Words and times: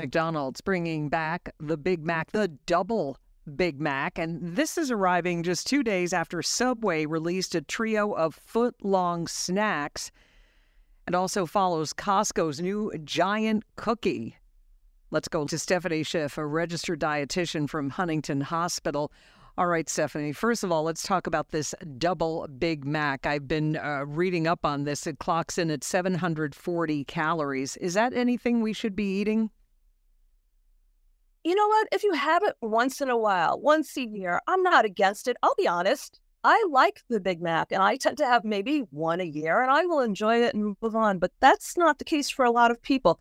McDonald's 0.00 0.60
bringing 0.60 1.08
back 1.08 1.52
the 1.58 1.76
Big 1.76 2.06
Mac, 2.06 2.30
the 2.30 2.46
double 2.66 3.18
Big 3.56 3.80
Mac. 3.80 4.16
And 4.16 4.40
this 4.40 4.78
is 4.78 4.92
arriving 4.92 5.42
just 5.42 5.66
two 5.66 5.82
days 5.82 6.12
after 6.12 6.40
Subway 6.40 7.04
released 7.04 7.56
a 7.56 7.62
trio 7.62 8.12
of 8.12 8.36
foot 8.36 8.76
long 8.80 9.26
snacks. 9.26 10.12
It 11.08 11.16
also 11.16 11.46
follows 11.46 11.92
Costco's 11.92 12.60
new 12.60 12.92
giant 13.02 13.64
cookie. 13.74 14.36
Let's 15.10 15.26
go 15.26 15.44
to 15.46 15.58
Stephanie 15.58 16.04
Schiff, 16.04 16.38
a 16.38 16.46
registered 16.46 17.00
dietitian 17.00 17.68
from 17.68 17.90
Huntington 17.90 18.42
Hospital. 18.42 19.10
All 19.56 19.66
right, 19.66 19.88
Stephanie. 19.88 20.30
First 20.30 20.62
of 20.62 20.70
all, 20.70 20.84
let's 20.84 21.02
talk 21.02 21.26
about 21.26 21.48
this 21.48 21.74
double 21.98 22.46
Big 22.46 22.84
Mac. 22.84 23.26
I've 23.26 23.48
been 23.48 23.76
uh, 23.76 24.04
reading 24.06 24.46
up 24.46 24.64
on 24.64 24.84
this. 24.84 25.08
It 25.08 25.18
clocks 25.18 25.58
in 25.58 25.72
at 25.72 25.82
740 25.82 27.02
calories. 27.06 27.76
Is 27.78 27.94
that 27.94 28.12
anything 28.12 28.60
we 28.60 28.72
should 28.72 28.94
be 28.94 29.18
eating? 29.18 29.50
You 31.48 31.54
know 31.54 31.66
what? 31.66 31.88
If 31.92 32.02
you 32.02 32.12
have 32.12 32.42
it 32.42 32.56
once 32.60 33.00
in 33.00 33.08
a 33.08 33.16
while, 33.16 33.58
once 33.58 33.96
a 33.96 34.06
year, 34.06 34.38
I'm 34.46 34.62
not 34.62 34.84
against 34.84 35.28
it. 35.28 35.38
I'll 35.42 35.54
be 35.54 35.66
honest. 35.66 36.20
I 36.44 36.62
like 36.70 37.00
the 37.08 37.20
Big 37.20 37.40
Mac 37.40 37.72
and 37.72 37.82
I 37.82 37.96
tend 37.96 38.18
to 38.18 38.26
have 38.26 38.44
maybe 38.44 38.80
one 38.90 39.18
a 39.20 39.24
year 39.24 39.62
and 39.62 39.70
I 39.70 39.86
will 39.86 40.00
enjoy 40.00 40.42
it 40.44 40.54
and 40.54 40.76
move 40.82 40.94
on. 40.94 41.18
But 41.18 41.32
that's 41.40 41.74
not 41.78 41.98
the 41.98 42.04
case 42.04 42.28
for 42.28 42.44
a 42.44 42.50
lot 42.50 42.70
of 42.70 42.82
people. 42.82 43.18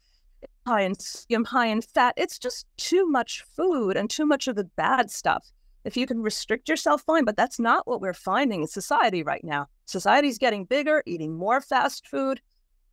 high 0.68 0.82
in 0.82 1.46
high 1.46 1.68
in 1.68 1.82
fat. 1.82 2.16
It's 2.18 2.38
just 2.38 2.66
too 2.76 3.08
much 3.08 3.46
food 3.56 3.96
and 3.96 4.10
too 4.10 4.26
much 4.26 4.50
of 4.50 4.58
the 4.58 4.66
bad 4.76 5.10
stuff. 5.10 5.50
If 5.86 5.96
you 5.96 6.06
can 6.06 6.22
restrict 6.22 6.68
yourself, 6.68 7.04
fine. 7.04 7.24
But 7.24 7.38
that's 7.38 7.60
not 7.60 7.88
what 7.88 8.02
we're 8.02 8.14
finding 8.14 8.60
in 8.60 8.68
society 8.68 9.24
right 9.24 9.44
now. 9.46 9.68
Society's 9.86 10.38
getting 10.38 10.66
bigger, 10.66 11.02
eating 11.06 11.34
more 11.34 11.62
fast 11.62 12.06
food. 12.08 12.42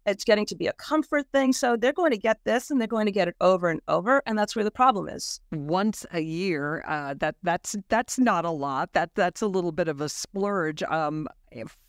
It's 0.07 0.25
getting 0.25 0.45
to 0.47 0.55
be 0.55 0.67
a 0.67 0.73
comfort 0.75 1.27
thing. 1.33 1.53
So 1.53 1.77
they're 1.77 1.93
going 1.93 2.11
to 2.11 2.19
get 2.19 2.39
this 2.45 2.71
and 2.71 2.79
they're 2.81 2.87
going 2.87 3.07
to 3.07 3.13
get 3.13 3.29
it 3.29 3.37
over 3.41 3.71
and 3.71 3.81
over. 3.89 4.23
And 4.27 4.39
that's 4.39 4.55
where 4.55 4.65
the 4.65 4.71
problem 4.71 5.09
is. 5.09 5.41
Once 5.53 6.05
a 6.13 6.21
year, 6.21 6.85
uh, 6.87 7.15
that 7.15 7.37
that's 7.43 7.75
that's 7.88 8.19
not 8.19 8.45
a 8.45 8.51
lot. 8.51 8.93
That 8.93 9.15
that's 9.15 9.41
a 9.41 9.46
little 9.46 9.73
bit 9.73 9.88
of 9.88 10.01
a 10.01 10.09
splurge. 10.09 10.83
Um, 10.83 11.27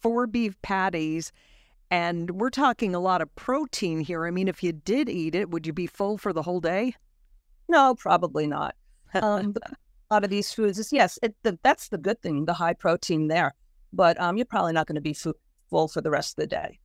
four 0.02 0.28
beef 0.28 0.60
patties. 0.62 1.32
And 1.92 2.32
we're 2.32 2.50
talking 2.50 2.96
a 2.96 3.00
lot 3.00 3.22
of 3.22 3.34
protein 3.36 4.00
here. 4.00 4.26
I 4.26 4.32
mean, 4.32 4.48
if 4.48 4.64
you 4.64 4.72
did 4.72 5.08
eat 5.08 5.36
it, 5.36 5.52
would 5.52 5.68
you 5.68 5.74
be 5.74 5.88
full 5.88 6.18
for 6.18 6.34
the 6.34 6.42
whole 6.42 6.60
day? 6.60 6.96
No, 7.68 7.96
probably 7.96 8.48
not. 8.48 8.76
Um, 9.14 9.54
a 10.10 10.14
lot 10.14 10.24
of 10.24 10.30
these 10.30 10.52
foods 10.52 10.80
is 10.80 10.92
yes, 10.92 11.20
it, 11.22 11.36
the, 11.44 11.58
that's 11.64 11.90
the 11.90 11.98
good 11.98 12.22
thing, 12.22 12.46
the 12.46 12.54
high 12.54 12.74
protein 12.74 13.28
there. 13.28 13.54
But 13.94 14.20
um, 14.20 14.38
you're 14.38 14.46
probably 14.46 14.74
not 14.74 14.88
going 14.88 14.96
to 14.96 15.02
be 15.02 15.14
full 15.14 15.88
for 15.88 16.02
the 16.02 16.12
rest 16.12 16.38
of 16.38 16.44
the 16.44 16.48
day. 16.48 16.80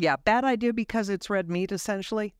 Yeah, 0.00 0.16
bad 0.16 0.44
idea 0.44 0.72
because 0.72 1.10
it's 1.10 1.28
red 1.28 1.50
meat 1.50 1.72
essentially. 1.72 2.34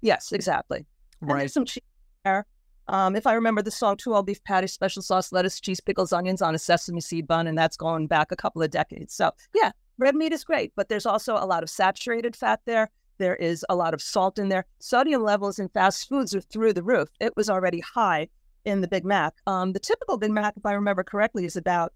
Yes, 0.00 0.32
exactly. 0.32 0.86
Right. 1.20 1.42
And 1.42 1.50
some 1.50 1.66
cheese 1.66 1.82
there. 2.24 2.46
Um, 2.88 3.16
if 3.16 3.26
I 3.26 3.34
remember 3.34 3.60
the 3.60 3.70
song, 3.70 3.98
two 3.98 4.14
all 4.14 4.22
beef 4.22 4.42
patty, 4.44 4.66
special 4.66 5.02
sauce, 5.02 5.30
lettuce, 5.30 5.60
cheese, 5.60 5.80
pickles, 5.80 6.12
onions 6.12 6.40
on 6.40 6.54
a 6.54 6.58
sesame 6.58 7.02
seed 7.02 7.26
bun, 7.26 7.46
and 7.46 7.56
that's 7.56 7.76
going 7.76 8.06
back 8.06 8.32
a 8.32 8.36
couple 8.36 8.62
of 8.62 8.70
decades. 8.70 9.14
So 9.14 9.32
yeah, 9.54 9.72
red 9.98 10.14
meat 10.14 10.32
is 10.32 10.42
great, 10.42 10.72
but 10.74 10.88
there's 10.88 11.04
also 11.04 11.34
a 11.34 11.44
lot 11.44 11.62
of 11.62 11.68
saturated 11.68 12.34
fat 12.34 12.60
there. 12.64 12.90
There 13.18 13.36
is 13.36 13.64
a 13.68 13.76
lot 13.76 13.92
of 13.92 14.00
salt 14.00 14.38
in 14.38 14.48
there. 14.48 14.64
Sodium 14.80 15.22
levels 15.22 15.58
in 15.58 15.68
fast 15.68 16.08
foods 16.08 16.34
are 16.34 16.40
through 16.40 16.72
the 16.72 16.82
roof. 16.82 17.10
It 17.20 17.36
was 17.36 17.50
already 17.50 17.80
high 17.80 18.28
in 18.64 18.80
the 18.80 18.88
Big 18.88 19.04
Mac. 19.04 19.34
Um, 19.46 19.74
the 19.74 19.80
typical 19.80 20.16
Big 20.16 20.30
Mac, 20.30 20.54
if 20.56 20.64
I 20.64 20.72
remember 20.72 21.04
correctly, 21.04 21.44
is 21.44 21.56
about 21.56 21.92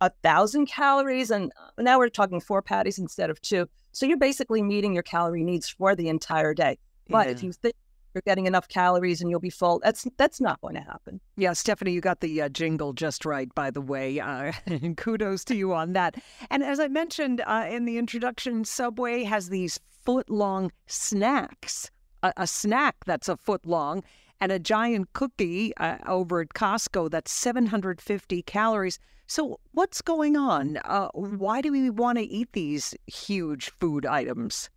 a 0.00 0.10
thousand 0.22 0.66
calories, 0.66 1.30
and 1.30 1.52
uh, 1.78 1.82
now 1.82 1.98
we're 1.98 2.08
talking 2.08 2.40
four 2.40 2.62
patties 2.62 2.98
instead 2.98 3.30
of 3.30 3.40
two. 3.42 3.68
So 3.92 4.06
you're 4.06 4.18
basically 4.18 4.62
meeting 4.62 4.92
your 4.92 5.02
calorie 5.02 5.44
needs 5.44 5.68
for 5.68 5.94
the 5.94 6.08
entire 6.08 6.54
day. 6.54 6.78
But 7.08 7.26
yeah. 7.26 7.32
if 7.32 7.42
you 7.42 7.52
think 7.52 7.74
you're 8.14 8.22
getting 8.22 8.46
enough 8.46 8.68
calories 8.68 9.20
and 9.20 9.30
you'll 9.30 9.40
be 9.40 9.50
full, 9.50 9.80
that's 9.82 10.06
that's 10.16 10.40
not 10.40 10.60
going 10.60 10.74
to 10.74 10.80
happen. 10.80 11.20
Yeah, 11.36 11.52
Stephanie, 11.52 11.92
you 11.92 12.00
got 12.00 12.20
the 12.20 12.42
uh, 12.42 12.48
jingle 12.48 12.92
just 12.92 13.24
right, 13.24 13.54
by 13.54 13.70
the 13.70 13.80
way. 13.80 14.20
Uh, 14.20 14.52
kudos 14.96 15.44
to 15.46 15.54
you 15.54 15.72
on 15.72 15.92
that. 15.92 16.16
And 16.50 16.62
as 16.62 16.80
I 16.80 16.88
mentioned 16.88 17.42
uh, 17.46 17.66
in 17.68 17.84
the 17.84 17.98
introduction, 17.98 18.64
Subway 18.64 19.24
has 19.24 19.48
these 19.48 19.78
foot 20.04 20.30
long 20.30 20.72
snacks. 20.86 21.90
A, 22.22 22.32
a 22.38 22.46
snack 22.46 22.96
that's 23.04 23.28
a 23.28 23.36
foot 23.36 23.66
long 23.66 24.02
and 24.40 24.52
a 24.52 24.58
giant 24.58 25.12
cookie 25.12 25.76
uh, 25.76 25.98
over 26.06 26.40
at 26.40 26.50
Costco 26.50 27.10
that's 27.10 27.32
750 27.32 28.42
calories. 28.42 28.98
So, 29.26 29.58
what's 29.72 30.02
going 30.02 30.36
on? 30.36 30.78
Uh, 30.84 31.08
why 31.14 31.60
do 31.60 31.72
we 31.72 31.90
want 31.90 32.18
to 32.18 32.24
eat 32.24 32.52
these 32.52 32.94
huge 33.06 33.70
food 33.80 34.06
items? 34.06 34.70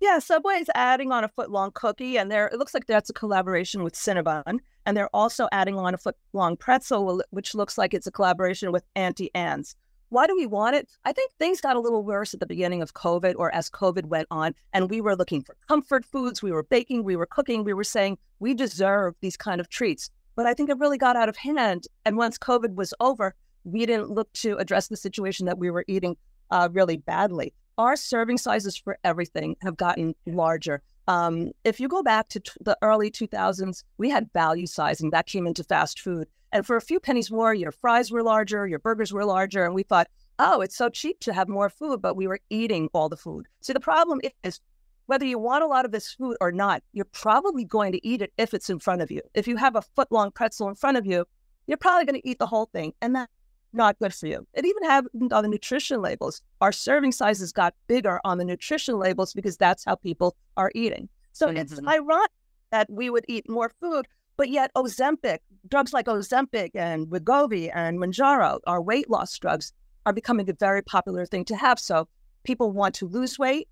Yeah, 0.00 0.20
Subway 0.20 0.54
is 0.54 0.70
adding 0.74 1.10
on 1.10 1.24
a 1.24 1.28
foot 1.28 1.50
long 1.50 1.72
cookie, 1.72 2.18
and 2.18 2.30
there 2.30 2.46
it 2.48 2.58
looks 2.58 2.74
like 2.74 2.86
that's 2.86 3.10
a 3.10 3.14
collaboration 3.14 3.82
with 3.82 3.94
Cinnabon. 3.94 4.58
And 4.86 4.96
they're 4.96 5.14
also 5.14 5.48
adding 5.50 5.76
on 5.76 5.94
a 5.94 5.98
foot 5.98 6.16
long 6.32 6.56
pretzel, 6.56 7.22
which 7.30 7.54
looks 7.54 7.76
like 7.76 7.94
it's 7.94 8.06
a 8.06 8.12
collaboration 8.12 8.70
with 8.70 8.84
Auntie 8.94 9.30
Anne's. 9.34 9.74
Why 10.10 10.26
do 10.26 10.34
we 10.34 10.46
want 10.46 10.74
it? 10.74 10.88
I 11.04 11.12
think 11.12 11.32
things 11.32 11.60
got 11.60 11.76
a 11.76 11.80
little 11.80 12.02
worse 12.02 12.32
at 12.32 12.40
the 12.40 12.46
beginning 12.46 12.80
of 12.80 12.94
COVID 12.94 13.34
or 13.36 13.54
as 13.54 13.68
COVID 13.68 14.06
went 14.06 14.26
on, 14.30 14.54
and 14.72 14.88
we 14.88 15.02
were 15.02 15.14
looking 15.14 15.42
for 15.42 15.54
comfort 15.68 16.04
foods. 16.04 16.42
We 16.42 16.50
were 16.50 16.62
baking, 16.62 17.04
we 17.04 17.16
were 17.16 17.26
cooking, 17.26 17.62
we 17.62 17.74
were 17.74 17.84
saying 17.84 18.16
we 18.38 18.54
deserve 18.54 19.14
these 19.20 19.36
kind 19.36 19.60
of 19.60 19.68
treats. 19.68 20.10
But 20.34 20.46
I 20.46 20.54
think 20.54 20.70
it 20.70 20.78
really 20.78 20.96
got 20.96 21.16
out 21.16 21.28
of 21.28 21.36
hand. 21.36 21.88
And 22.06 22.16
once 22.16 22.38
COVID 22.38 22.74
was 22.74 22.94
over, 23.00 23.34
we 23.64 23.84
didn't 23.84 24.10
look 24.10 24.32
to 24.34 24.56
address 24.56 24.88
the 24.88 24.96
situation 24.96 25.44
that 25.46 25.58
we 25.58 25.70
were 25.70 25.84
eating 25.88 26.16
uh, 26.50 26.68
really 26.72 26.96
badly. 26.96 27.52
Our 27.76 27.94
serving 27.96 28.38
sizes 28.38 28.76
for 28.76 28.98
everything 29.04 29.56
have 29.60 29.76
gotten 29.76 30.14
larger. 30.26 30.82
Um, 31.06 31.52
if 31.64 31.80
you 31.80 31.88
go 31.88 32.02
back 32.02 32.28
to 32.30 32.40
t- 32.40 32.50
the 32.60 32.78
early 32.82 33.10
2000s, 33.10 33.82
we 33.98 34.10
had 34.10 34.30
value 34.32 34.66
sizing 34.66 35.10
that 35.10 35.26
came 35.26 35.46
into 35.46 35.64
fast 35.64 36.00
food. 36.00 36.28
And 36.52 36.66
for 36.66 36.76
a 36.76 36.80
few 36.80 37.00
pennies 37.00 37.30
more, 37.30 37.54
your 37.54 37.72
fries 37.72 38.10
were 38.10 38.22
larger, 38.22 38.66
your 38.66 38.78
burgers 38.78 39.12
were 39.12 39.24
larger. 39.24 39.64
And 39.64 39.74
we 39.74 39.82
thought, 39.82 40.08
oh, 40.38 40.60
it's 40.60 40.76
so 40.76 40.88
cheap 40.88 41.20
to 41.20 41.32
have 41.32 41.48
more 41.48 41.68
food, 41.68 42.00
but 42.00 42.16
we 42.16 42.26
were 42.26 42.40
eating 42.50 42.88
all 42.92 43.08
the 43.08 43.16
food. 43.16 43.46
See, 43.60 43.72
the 43.72 43.80
problem 43.80 44.20
is 44.42 44.60
whether 45.06 45.26
you 45.26 45.38
want 45.38 45.64
a 45.64 45.66
lot 45.66 45.84
of 45.84 45.92
this 45.92 46.12
food 46.12 46.36
or 46.40 46.52
not, 46.52 46.82
you're 46.92 47.06
probably 47.06 47.64
going 47.64 47.92
to 47.92 48.06
eat 48.06 48.22
it 48.22 48.32
if 48.38 48.54
it's 48.54 48.70
in 48.70 48.78
front 48.78 49.02
of 49.02 49.10
you. 49.10 49.22
If 49.34 49.48
you 49.48 49.56
have 49.56 49.76
a 49.76 49.82
foot 49.82 50.10
long 50.10 50.30
pretzel 50.30 50.68
in 50.68 50.74
front 50.74 50.96
of 50.96 51.06
you, 51.06 51.24
you're 51.66 51.78
probably 51.78 52.04
going 52.04 52.20
to 52.20 52.28
eat 52.28 52.38
the 52.38 52.46
whole 52.46 52.66
thing. 52.66 52.92
And 53.00 53.14
that 53.16 53.28
not 53.72 53.98
good 53.98 54.14
for 54.14 54.26
you. 54.26 54.46
It 54.54 54.64
even 54.64 54.84
have 54.84 55.06
on 55.32 55.42
the 55.42 55.48
nutrition 55.48 56.00
labels. 56.00 56.42
Our 56.60 56.72
serving 56.72 57.12
sizes 57.12 57.52
got 57.52 57.74
bigger 57.86 58.20
on 58.24 58.38
the 58.38 58.44
nutrition 58.44 58.98
labels 58.98 59.34
because 59.34 59.56
that's 59.56 59.84
how 59.84 59.94
people 59.94 60.36
are 60.56 60.72
eating. 60.74 61.08
So 61.32 61.48
mm-hmm. 61.48 61.58
it's 61.58 61.78
ironic 61.86 62.30
that 62.70 62.90
we 62.90 63.10
would 63.10 63.24
eat 63.28 63.48
more 63.48 63.70
food, 63.80 64.06
but 64.36 64.48
yet 64.48 64.70
Ozempic, 64.74 65.38
drugs 65.68 65.92
like 65.92 66.06
Ozempic 66.06 66.70
and 66.74 67.06
Wegovy 67.08 67.70
and 67.74 67.98
Mounjaro, 67.98 68.60
our 68.66 68.80
weight 68.80 69.10
loss 69.10 69.38
drugs, 69.38 69.72
are 70.06 70.12
becoming 70.12 70.48
a 70.48 70.54
very 70.54 70.82
popular 70.82 71.26
thing 71.26 71.44
to 71.46 71.56
have. 71.56 71.78
So 71.78 72.08
people 72.44 72.72
want 72.72 72.94
to 72.96 73.06
lose 73.06 73.38
weight, 73.38 73.68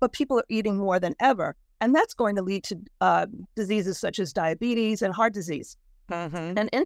but 0.00 0.12
people 0.12 0.38
are 0.38 0.44
eating 0.48 0.76
more 0.76 1.00
than 1.00 1.14
ever. 1.20 1.56
And 1.80 1.94
that's 1.94 2.14
going 2.14 2.36
to 2.36 2.42
lead 2.42 2.64
to 2.64 2.78
uh, 3.00 3.26
diseases 3.54 3.98
such 3.98 4.18
as 4.18 4.32
diabetes 4.32 5.02
and 5.02 5.14
heart 5.14 5.32
disease. 5.32 5.76
Mm-hmm. 6.10 6.58
And 6.58 6.68
in- 6.72 6.84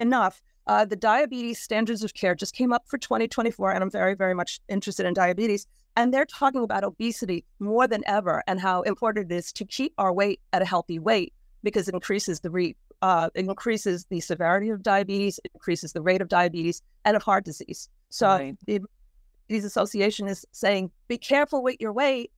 enough, 0.00 0.42
uh, 0.66 0.84
the 0.84 0.96
diabetes 0.96 1.60
standards 1.60 2.02
of 2.04 2.14
care 2.14 2.34
just 2.34 2.54
came 2.54 2.72
up 2.72 2.84
for 2.86 2.98
2024, 2.98 3.72
and 3.72 3.82
I'm 3.82 3.90
very, 3.90 4.14
very 4.14 4.34
much 4.34 4.60
interested 4.68 5.06
in 5.06 5.14
diabetes. 5.14 5.66
And 5.96 6.12
they're 6.12 6.26
talking 6.26 6.62
about 6.62 6.84
obesity 6.84 7.44
more 7.60 7.86
than 7.86 8.02
ever 8.06 8.42
and 8.46 8.60
how 8.60 8.82
important 8.82 9.30
it 9.30 9.34
is 9.34 9.52
to 9.52 9.64
keep 9.64 9.92
our 9.98 10.12
weight 10.12 10.40
at 10.52 10.62
a 10.62 10.64
healthy 10.64 10.98
weight 10.98 11.32
because 11.62 11.88
it 11.88 11.94
increases 11.94 12.40
the 12.40 12.50
re- 12.50 12.76
uh, 13.04 13.28
increases 13.34 14.06
the 14.08 14.18
severity 14.18 14.70
of 14.70 14.82
diabetes, 14.82 15.38
increases 15.52 15.92
the 15.92 16.00
rate 16.00 16.22
of 16.22 16.28
diabetes 16.28 16.80
and 17.04 17.14
of 17.14 17.22
heart 17.22 17.44
disease. 17.44 17.90
So 18.08 18.28
right. 18.28 18.56
the 18.66 18.80
Diabetes 19.46 19.66
Association 19.66 20.26
is 20.26 20.46
saying, 20.52 20.90
be 21.06 21.18
careful 21.18 21.62
with 21.62 21.76
your 21.80 21.92
weight. 21.92 22.30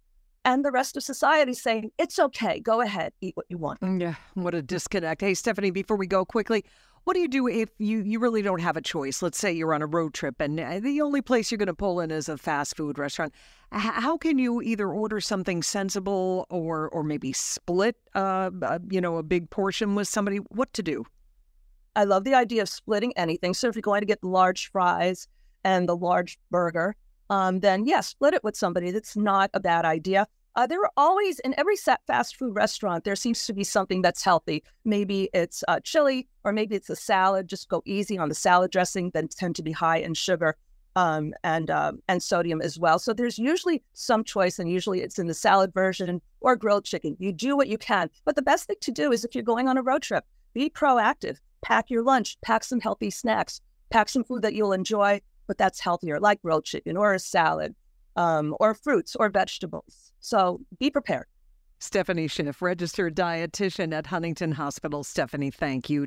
And 0.44 0.64
the 0.64 0.72
rest 0.72 0.96
of 0.96 1.04
society 1.04 1.54
saying, 1.54 1.92
it's 1.98 2.18
okay, 2.18 2.58
go 2.58 2.80
ahead, 2.80 3.12
eat 3.20 3.36
what 3.36 3.46
you 3.48 3.58
want. 3.58 3.80
Mm, 3.80 4.00
yeah, 4.00 4.14
what 4.34 4.56
a 4.56 4.62
disconnect. 4.62 5.20
Hey, 5.20 5.34
Stephanie, 5.34 5.70
before 5.70 5.96
we 5.96 6.08
go 6.08 6.24
quickly, 6.24 6.64
what 7.06 7.14
do 7.14 7.20
you 7.20 7.28
do 7.28 7.46
if 7.46 7.68
you, 7.78 8.02
you 8.02 8.18
really 8.18 8.42
don't 8.42 8.60
have 8.60 8.76
a 8.76 8.80
choice? 8.80 9.22
Let's 9.22 9.38
say 9.38 9.52
you're 9.52 9.72
on 9.72 9.80
a 9.80 9.86
road 9.86 10.12
trip 10.12 10.40
and 10.40 10.58
uh, 10.58 10.80
the 10.80 11.00
only 11.00 11.22
place 11.22 11.52
you're 11.52 11.58
going 11.58 11.68
to 11.68 11.74
pull 11.74 12.00
in 12.00 12.10
is 12.10 12.28
a 12.28 12.36
fast 12.36 12.76
food 12.76 12.98
restaurant. 12.98 13.32
How 13.70 14.16
can 14.16 14.40
you 14.40 14.60
either 14.60 14.88
order 14.88 15.20
something 15.20 15.62
sensible 15.62 16.46
or 16.50 16.88
or 16.88 17.04
maybe 17.04 17.32
split, 17.32 17.94
uh, 18.16 18.50
uh, 18.60 18.80
you 18.90 19.00
know, 19.00 19.18
a 19.18 19.22
big 19.22 19.50
portion 19.50 19.94
with 19.94 20.08
somebody? 20.08 20.38
What 20.38 20.72
to 20.72 20.82
do? 20.82 21.04
I 21.94 22.02
love 22.02 22.24
the 22.24 22.34
idea 22.34 22.62
of 22.62 22.68
splitting 22.68 23.16
anything. 23.16 23.54
So 23.54 23.68
if 23.68 23.76
you're 23.76 23.82
going 23.82 24.00
to 24.00 24.06
get 24.06 24.20
the 24.20 24.28
large 24.28 24.72
fries 24.72 25.28
and 25.62 25.88
the 25.88 25.96
large 25.96 26.40
burger, 26.50 26.96
um, 27.30 27.60
then 27.60 27.86
yeah, 27.86 28.00
split 28.00 28.34
it 28.34 28.42
with 28.42 28.56
somebody. 28.56 28.90
That's 28.90 29.16
not 29.16 29.50
a 29.54 29.60
bad 29.60 29.84
idea. 29.84 30.26
Uh, 30.56 30.66
there 30.66 30.80
are 30.80 30.90
always 30.96 31.38
in 31.40 31.54
every 31.58 31.76
fast 31.76 32.36
food 32.36 32.56
restaurant 32.56 33.04
there 33.04 33.14
seems 33.14 33.44
to 33.44 33.52
be 33.52 33.62
something 33.62 34.00
that's 34.00 34.24
healthy. 34.24 34.64
Maybe 34.86 35.28
it's 35.34 35.62
uh, 35.68 35.80
chili 35.80 36.28
or 36.44 36.52
maybe 36.52 36.74
it's 36.74 36.88
a 36.88 36.96
salad. 36.96 37.46
Just 37.46 37.68
go 37.68 37.82
easy 37.84 38.16
on 38.16 38.30
the 38.30 38.34
salad 38.34 38.70
dressing. 38.70 39.10
Then 39.12 39.28
tend 39.28 39.54
to 39.56 39.62
be 39.62 39.72
high 39.72 39.98
in 39.98 40.14
sugar. 40.14 40.56
um, 40.96 41.34
and 41.44 41.70
um, 41.70 42.02
and 42.08 42.22
sodium 42.22 42.60
as 42.60 42.78
well. 42.78 42.98
So 42.98 43.12
there's 43.12 43.38
usually 43.38 43.84
some 43.92 44.24
choice, 44.24 44.58
and 44.58 44.68
usually 44.68 45.02
it's 45.02 45.18
in 45.18 45.26
the 45.26 45.34
salad 45.34 45.72
version 45.72 46.20
or 46.40 46.56
grilled 46.56 46.84
chicken. 46.84 47.16
You 47.20 47.32
do 47.32 47.56
what 47.56 47.68
you 47.68 47.78
can, 47.78 48.10
but 48.24 48.34
the 48.34 48.42
best 48.42 48.64
thing 48.64 48.76
to 48.80 48.90
do 48.90 49.12
is 49.12 49.24
if 49.24 49.34
you're 49.34 49.44
going 49.44 49.68
on 49.68 49.76
a 49.78 49.82
road 49.82 50.02
trip, 50.02 50.24
be 50.54 50.70
proactive. 50.70 51.36
Pack 51.62 51.90
your 51.90 52.02
lunch, 52.02 52.40
pack 52.40 52.64
some 52.64 52.80
healthy 52.80 53.10
snacks, 53.10 53.60
pack 53.90 54.08
some 54.08 54.24
food 54.24 54.42
that 54.42 54.54
you'll 54.54 54.72
enjoy, 54.72 55.20
but 55.46 55.58
that's 55.58 55.80
healthier, 55.80 56.18
like 56.18 56.40
grilled 56.42 56.64
chicken 56.64 56.96
or 56.96 57.12
a 57.12 57.18
salad, 57.18 57.74
um, 58.16 58.54
or 58.60 58.74
fruits 58.74 59.16
or 59.16 59.28
vegetables. 59.28 60.12
So 60.20 60.60
be 60.78 60.90
prepared. 60.90 61.26
Stephanie 61.78 62.26
Schiff, 62.26 62.62
registered 62.62 63.14
dietitian 63.14 63.92
at 63.92 64.06
Huntington 64.06 64.52
Hospital. 64.52 65.04
Stephanie, 65.04 65.50
thank 65.50 65.90
you. 65.90 66.04